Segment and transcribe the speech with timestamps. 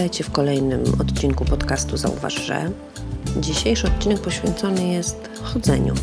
[0.00, 2.70] Witajcie w kolejnym odcinku podcastu Zauważ, że.
[3.36, 5.94] Dzisiejszy odcinek poświęcony jest chodzeniu.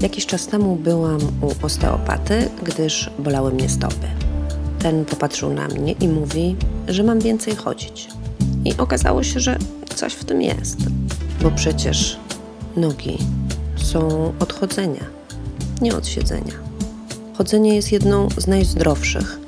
[0.00, 4.06] Jakiś czas temu byłam u osteopaty, gdyż bolały mnie stopy.
[4.78, 6.56] Ten popatrzył na mnie i mówi,
[6.88, 8.08] że mam więcej chodzić.
[8.64, 9.58] I okazało się, że
[9.94, 10.78] coś w tym jest,
[11.42, 12.16] bo przecież
[12.76, 13.18] nogi
[13.76, 15.04] są od chodzenia,
[15.80, 16.54] nie od siedzenia.
[17.38, 19.38] Chodzenie jest jedną z najzdrowszych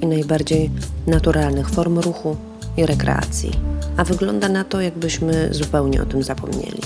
[0.00, 0.70] i najbardziej
[1.06, 2.36] naturalnych form ruchu
[2.76, 3.50] i rekreacji,
[3.96, 6.82] a wygląda na to, jakbyśmy zupełnie o tym zapomnieli.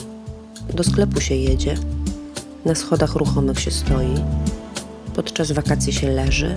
[0.75, 1.77] Do sklepu się jedzie,
[2.65, 4.15] na schodach ruchomych się stoi,
[5.15, 6.55] podczas wakacji się leży,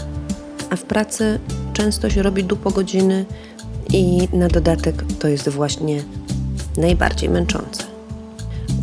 [0.70, 1.40] a w pracy
[1.74, 3.26] często się robi dupo godziny
[3.94, 6.04] i na dodatek to jest właśnie
[6.78, 7.84] najbardziej męczące.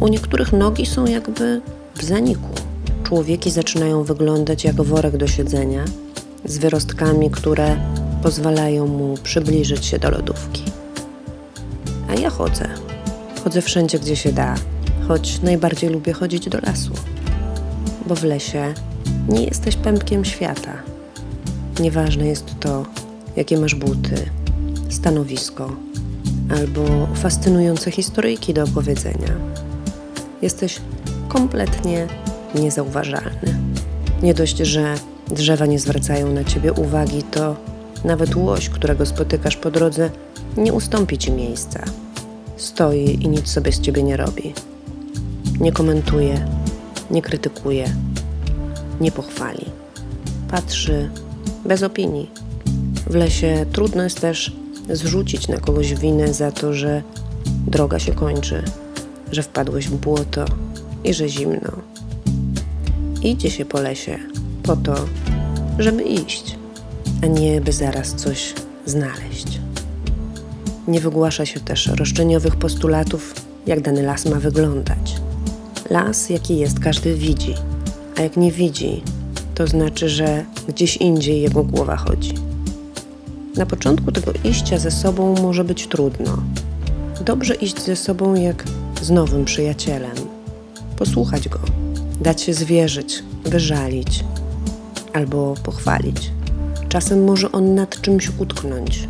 [0.01, 1.60] U niektórych nogi są jakby
[1.95, 2.48] w zaniku.
[3.04, 5.84] Człowieki zaczynają wyglądać jak worek do siedzenia,
[6.45, 7.76] z wyrostkami, które
[8.23, 10.62] pozwalają mu przybliżyć się do lodówki.
[12.09, 12.68] A ja chodzę.
[13.45, 14.54] Chodzę wszędzie, gdzie się da,
[15.09, 16.93] choć najbardziej lubię chodzić do lasu.
[18.07, 18.74] Bo w lesie
[19.29, 20.73] nie jesteś pępkiem świata.
[21.80, 22.87] Nieważne jest to,
[23.37, 24.30] jakie masz buty,
[24.88, 25.76] stanowisko
[26.59, 29.35] albo fascynujące historyjki do opowiedzenia.
[30.43, 30.80] Jesteś
[31.29, 32.07] kompletnie
[32.54, 33.59] niezauważalny.
[34.23, 34.95] Nie dość, że
[35.30, 37.57] drzewa nie zwracają na ciebie uwagi, to
[38.04, 40.10] nawet łoś, którego spotykasz po drodze,
[40.56, 41.84] nie ustąpi ci miejsca.
[42.57, 44.54] Stoi i nic sobie z ciebie nie robi.
[45.60, 46.46] Nie komentuje,
[47.10, 47.95] nie krytykuje,
[49.01, 49.65] nie pochwali.
[50.51, 51.10] Patrzy
[51.65, 52.30] bez opinii.
[53.07, 54.52] W lesie trudno jest też
[54.88, 57.02] zrzucić na kogoś winę za to, że
[57.66, 58.62] droga się kończy,
[59.32, 60.45] że wpadłeś w błoto
[61.04, 61.73] i że zimno.
[63.23, 64.19] Idzie się po lesie
[64.62, 64.94] po to,
[65.78, 66.56] żeby iść,
[67.22, 68.55] a nie by zaraz coś
[68.87, 69.61] znaleźć.
[70.89, 73.34] Nie wygłasza się też roszczeniowych postulatów,
[73.66, 75.16] jak dany las ma wyglądać.
[75.91, 77.54] Las, jaki jest, każdy widzi,
[78.16, 79.03] a jak nie widzi,
[79.54, 82.34] to znaczy, że gdzieś indziej jego głowa chodzi.
[83.56, 86.43] Na początku tego iścia ze sobą może być trudno.
[87.25, 88.65] Dobrze iść ze sobą jak
[89.03, 90.16] z nowym przyjacielem.
[90.97, 91.59] Posłuchać go,
[92.20, 94.25] dać się zwierzyć, wyżalić
[95.12, 96.31] albo pochwalić.
[96.90, 99.08] Czasem może on nad czymś utknąć.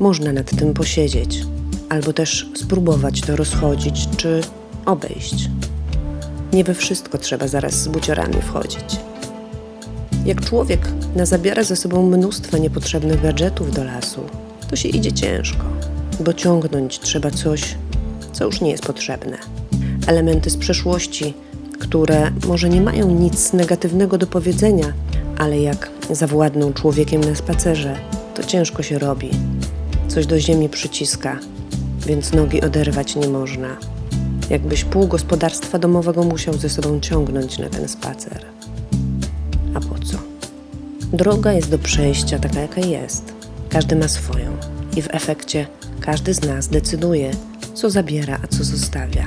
[0.00, 1.42] Można nad tym posiedzieć,
[1.88, 4.40] albo też spróbować to rozchodzić czy
[4.86, 5.50] obejść.
[6.52, 9.00] Nie we wszystko trzeba zaraz z buciorami wchodzić.
[10.24, 14.20] Jak człowiek nazabiera ze sobą mnóstwo niepotrzebnych gadżetów do lasu,
[14.70, 15.64] to się idzie ciężko,
[16.20, 17.76] bo ciągnąć trzeba coś,
[18.32, 19.38] co już nie jest potrzebne.
[20.06, 21.34] Elementy z przeszłości,
[21.78, 24.92] które może nie mają nic negatywnego do powiedzenia,
[25.38, 27.96] ale jak zawładną człowiekiem na spacerze,
[28.34, 29.30] to ciężko się robi.
[30.08, 31.38] Coś do ziemi przyciska,
[32.06, 33.76] więc nogi oderwać nie można.
[34.50, 38.44] Jakbyś pół gospodarstwa domowego musiał ze sobą ciągnąć na ten spacer.
[39.74, 40.18] A po co?
[41.12, 43.32] Droga jest do przejścia taka, jaka jest.
[43.68, 44.56] Każdy ma swoją
[44.96, 45.66] i w efekcie
[46.00, 47.30] każdy z nas decyduje,
[47.74, 49.26] co zabiera, a co zostawia.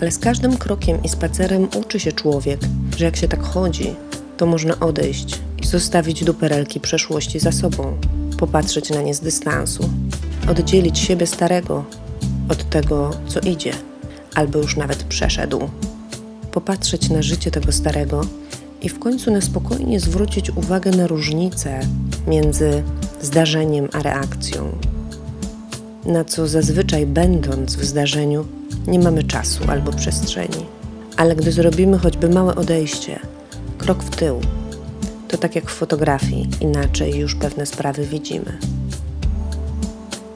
[0.00, 2.60] Ale z każdym krokiem i spacerem uczy się człowiek,
[2.96, 3.94] że jak się tak chodzi,
[4.36, 7.96] to można odejść i zostawić duperelki przeszłości za sobą,
[8.38, 9.90] popatrzeć na nie z dystansu,
[10.50, 11.84] oddzielić siebie starego
[12.48, 13.72] od tego, co idzie,
[14.34, 15.68] albo już nawet przeszedł,
[16.52, 18.20] popatrzeć na życie tego starego
[18.82, 21.80] i w końcu na spokojnie zwrócić uwagę na różnicę
[22.26, 22.82] między
[23.22, 24.72] zdarzeniem a reakcją,
[26.04, 28.44] na co zazwyczaj będąc w zdarzeniu
[28.86, 30.66] nie mamy czasu albo przestrzeni.
[31.16, 33.20] Ale gdy zrobimy choćby małe odejście,
[33.86, 34.40] krok w tył,
[35.28, 38.58] to tak jak w fotografii, inaczej już pewne sprawy widzimy.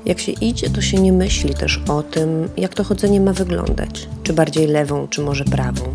[0.04, 4.08] Jak się idzie, to się nie myśli też o tym, jak to chodzenie ma wyglądać,
[4.22, 5.94] czy bardziej lewą, czy może prawą.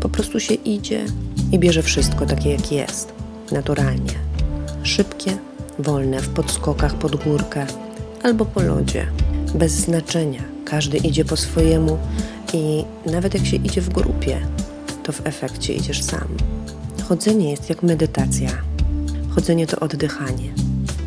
[0.00, 1.04] Po prostu się idzie
[1.52, 3.12] i bierze wszystko takie, jak jest,
[3.52, 4.14] naturalnie.
[4.82, 5.30] Szybkie,
[5.78, 7.66] wolne, w podskokach pod górkę
[8.22, 9.06] albo po lodzie,
[9.54, 10.42] bez znaczenia.
[10.64, 11.98] Każdy idzie po swojemu
[12.52, 14.40] i nawet jak się idzie w grupie,
[15.02, 16.28] to w efekcie idziesz sam.
[17.12, 18.48] Chodzenie jest jak medytacja.
[19.34, 20.52] Chodzenie to oddychanie,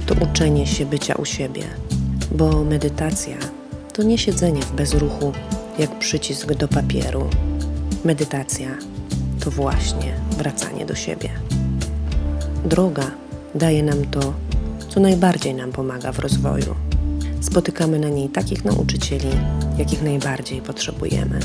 [0.06, 1.64] to uczenie się bycia u siebie,
[2.32, 3.38] bo medytacja
[3.94, 5.32] to nie siedzenie w bezruchu
[5.80, 7.30] jak przycisk do papieru.
[8.04, 8.68] Medytacja
[9.40, 11.30] to właśnie wracanie do siebie.
[12.66, 13.12] Droga
[13.56, 14.34] daje nam to,
[14.90, 16.76] co najbardziej nam pomaga w rozwoju.
[17.42, 19.30] Spotykamy na niej takich nauczycieli,
[19.78, 21.40] jakich najbardziej potrzebujemy.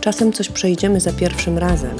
[0.00, 1.96] Czasem coś przejdziemy za pierwszym razem,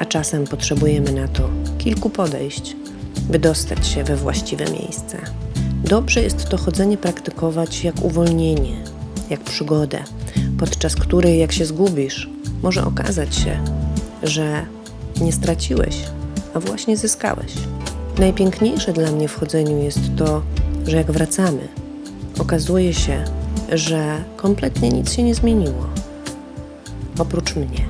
[0.00, 2.76] a czasem potrzebujemy na to kilku podejść,
[3.30, 5.18] by dostać się we właściwe miejsce.
[5.84, 8.76] Dobrze jest to chodzenie praktykować jak uwolnienie,
[9.30, 9.98] jak przygodę,
[10.58, 12.30] podczas której, jak się zgubisz,
[12.62, 13.64] może okazać się,
[14.22, 14.66] że
[15.20, 15.96] nie straciłeś,
[16.54, 17.52] a właśnie zyskałeś.
[18.18, 20.42] Najpiękniejsze dla mnie w chodzeniu jest to,
[20.86, 21.68] że jak wracamy,
[22.38, 23.24] okazuje się,
[23.72, 25.86] że kompletnie nic się nie zmieniło.
[27.18, 27.89] Oprócz mnie.